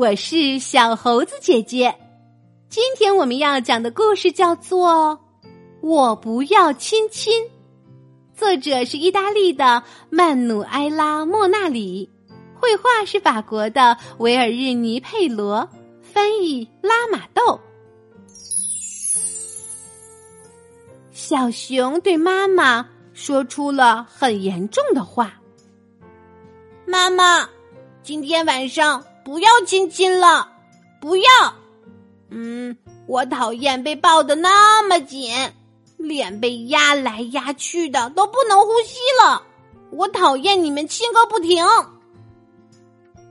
[0.00, 1.94] 我是小猴子姐姐。
[2.70, 5.20] 今天我们要讲的故事叫做
[5.82, 7.44] 《我不要亲亲》，
[8.34, 12.08] 作者是意大利的曼努埃拉·莫纳里，
[12.58, 15.68] 绘画是法国的维尔日尼·佩罗，
[16.00, 17.60] 翻译拉马豆。
[21.12, 25.34] 小熊对妈妈说出了很严重的话
[26.88, 27.46] ：“妈妈，
[28.02, 30.50] 今天晚上不要亲亲了，
[31.00, 31.30] 不要。”
[32.30, 32.76] 嗯，
[33.06, 35.30] 我讨厌被抱得那么紧，
[35.96, 39.40] 脸被压来压去的，都不能呼吸了。
[39.92, 41.64] 我讨厌你们亲个不停。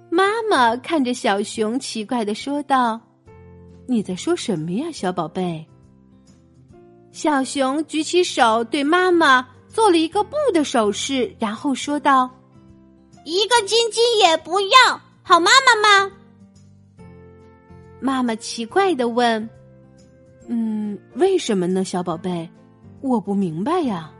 [0.10, 3.02] 妈妈看着小熊，奇怪的说道
[3.86, 5.68] ：“你在说什么呀，小宝贝？”
[7.12, 12.30] 小熊举起手对妈妈做了一个不的手势，然后说道
[13.26, 15.76] ：“一个亲亲也不要，好妈妈
[16.08, 16.12] 吗？”
[18.02, 19.48] 妈妈奇怪的问
[20.50, 22.50] ：“嗯，为什么呢，小宝贝？
[23.02, 24.12] 我不明白呀。”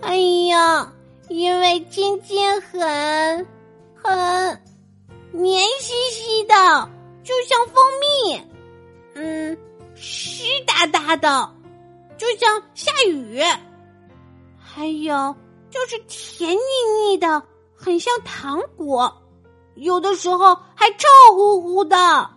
[0.00, 0.16] 哎
[0.48, 0.90] 呀，
[1.28, 3.46] 因为亲亲很
[3.94, 4.62] 很
[5.32, 6.54] 黏兮兮的，
[7.22, 8.42] 就像蜂蜜，
[9.16, 9.58] 嗯，
[9.94, 11.54] 湿哒哒的，
[12.16, 13.42] 就像下雨。
[14.56, 15.36] 还有
[15.68, 17.42] 就是甜腻腻的，
[17.76, 19.14] 很像糖果。
[19.80, 22.30] 有的时候还臭乎乎的。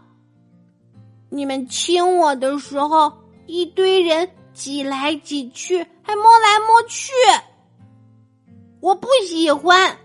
[1.30, 3.12] 你们亲我的时候，
[3.48, 7.12] 一堆人挤来挤去，还摸来摸去，
[8.80, 9.98] 我不喜欢。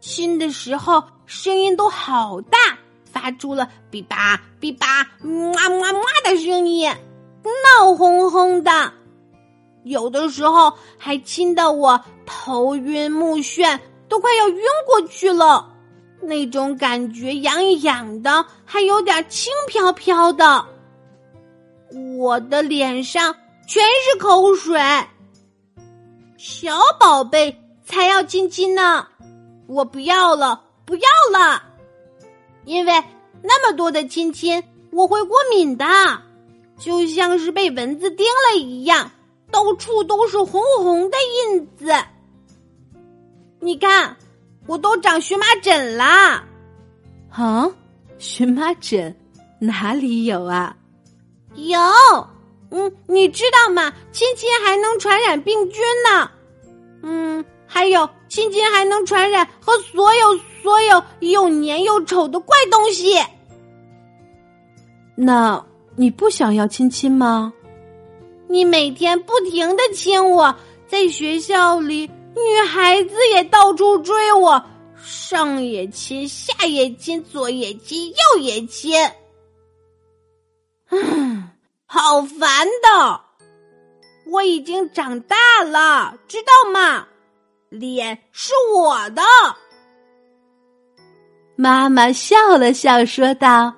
[0.00, 2.58] 亲的时候声音都好大，
[3.04, 4.86] 发出了哔吧哔吧
[5.22, 6.90] 哇哇哇的声音，
[7.42, 8.92] 闹哄哄的。
[9.82, 13.78] 有的时候还亲得我头晕目眩，
[14.08, 15.73] 都快要晕过去了。
[16.26, 20.64] 那种感觉痒痒的，还有点轻飘飘的。
[22.18, 23.34] 我的脸上
[23.68, 24.80] 全是口水。
[26.36, 29.06] 小宝贝才要亲亲呢，
[29.66, 31.62] 我不要了，不要了，
[32.64, 32.92] 因为
[33.42, 35.86] 那么多的亲亲，我会过敏的，
[36.78, 39.10] 就像是被蚊子叮了一样，
[39.50, 41.16] 到处都是红红的
[41.50, 41.92] 印子。
[43.60, 44.16] 你看。
[44.66, 46.44] 我都长荨麻疹啦！
[47.30, 47.70] 啊，
[48.18, 49.14] 荨麻疹
[49.58, 50.74] 哪里有啊？
[51.54, 51.78] 有，
[52.70, 53.92] 嗯，你知道吗？
[54.10, 56.30] 亲亲还能传染病菌呢。
[57.02, 63.18] 嗯，还有亲亲还能传染和所有所有又黏又丑的怪东西。
[65.14, 65.62] 那
[65.94, 67.52] 你不想要亲亲吗？
[68.48, 70.54] 你每天不停的亲我，
[70.86, 72.10] 在学校里。
[72.34, 74.62] 女孩子也到处追我，
[74.96, 78.92] 上也亲，下也亲，左也亲，右也亲，
[80.90, 81.48] 嗯，
[81.86, 83.20] 好烦的。
[84.26, 87.06] 我已经长大了，知道吗？
[87.68, 89.22] 脸是我的。
[91.56, 93.72] 妈妈笑了笑，说道：“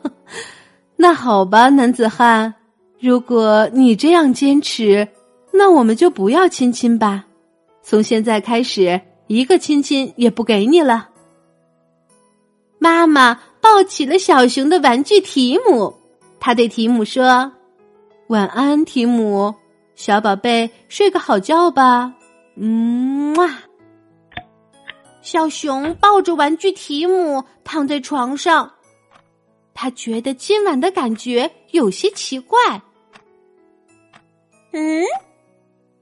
[0.96, 2.54] 那好吧，男子汉，
[2.98, 5.06] 如果你这样坚持。”
[5.58, 7.24] 那我们就不要亲亲吧，
[7.88, 11.08] 从现在开始一个亲亲也不给你了。
[12.80, 15.94] 妈妈抱起了小熊的玩具提姆，
[16.40, 17.52] 他对提姆说
[18.26, 19.54] ：“晚安，提姆，
[19.94, 22.12] 小宝贝，睡个好觉吧。”
[22.58, 23.62] 嗯啊，
[25.22, 28.72] 小熊抱着玩具提姆躺在床上，
[29.74, 32.58] 他觉得今晚的感觉有些奇怪。
[34.72, 35.04] 嗯。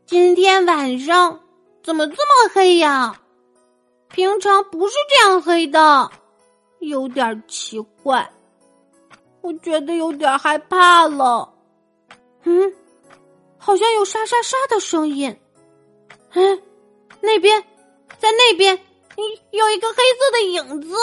[0.07, 1.41] 今天晚上
[1.85, 3.21] 怎么这么黑呀？
[4.09, 6.11] 平常不是这样黑的，
[6.79, 8.33] 有点奇怪。
[9.43, 11.53] 我觉得有点害怕了。
[12.45, 12.75] 嗯，
[13.59, 15.39] 好像有沙沙沙的声音。
[16.33, 16.63] 嗯，
[17.21, 17.63] 那边，
[18.19, 18.81] 在那边，
[19.51, 20.97] 有一个黑色的影子。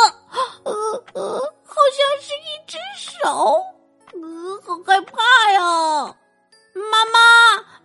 [0.63, 0.74] 呃
[1.13, 3.63] 呃，好像是一只手。
[4.13, 6.16] 呃，好害怕呀！
[6.74, 7.19] 妈妈，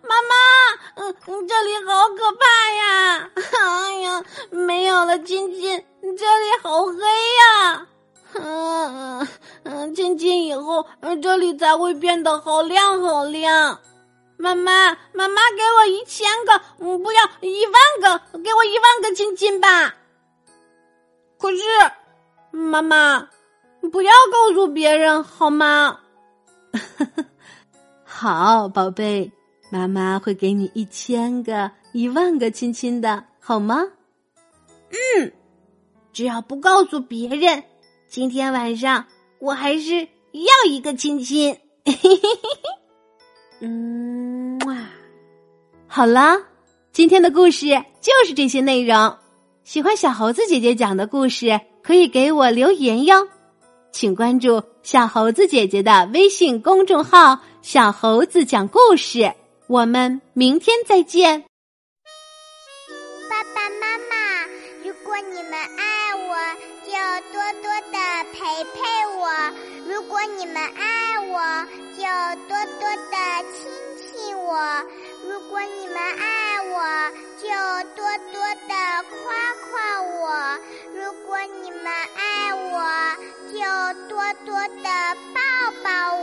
[0.01, 0.35] 妈妈，
[0.95, 1.15] 嗯，
[1.47, 2.45] 这里好可怕！
[4.97, 6.95] 没有了亲亲，这里好黑
[7.37, 7.87] 呀！
[8.33, 9.27] 嗯
[9.61, 10.87] 嗯，亲亲以后，
[11.21, 13.79] 这里才会变得好亮好亮。
[14.37, 19.93] 妈妈，妈妈，给我一千个，嗯，不要一万个，给我一万个亲亲吧。
[21.37, 21.57] 可是，
[22.49, 23.29] 妈妈，
[23.91, 25.99] 不要告诉别人好吗？
[28.03, 29.31] 好，宝贝，
[29.69, 33.83] 妈妈会给你一千个、一万个亲亲的，好吗？
[34.91, 35.31] 嗯，
[36.13, 37.63] 只要不告诉别人，
[38.07, 39.05] 今天晚上
[39.39, 40.01] 我还是
[40.31, 41.57] 要一个亲亲。
[43.61, 44.77] 嗯，哇，
[45.87, 46.37] 好了，
[46.91, 47.67] 今天的故事
[48.01, 49.17] 就是这些内容。
[49.63, 53.27] 喜欢小猴子姐姐讲的故事，可以给我留言哟。
[53.91, 59.33] 请关注小猴子姐姐的微信公众号“小猴子讲故事”。
[59.67, 61.43] 我们明天再见。
[63.29, 64.66] 爸爸妈妈，如
[65.07, 66.35] 如果你们爱我，
[66.83, 66.91] 就
[67.31, 67.97] 多多的
[68.33, 68.43] 陪
[68.75, 68.83] 陪
[69.15, 69.23] 我；
[69.87, 71.65] 如果你们爱我，
[71.95, 72.03] 就
[72.49, 73.15] 多多的
[73.53, 74.83] 亲亲我；
[75.23, 76.75] 如果你们爱我，
[77.37, 77.47] 就
[77.95, 78.75] 多多的
[79.07, 80.59] 夸夸我；
[80.93, 83.15] 如果你们爱我，
[83.53, 83.55] 就
[84.09, 85.39] 多多的抱
[85.85, 86.16] 抱。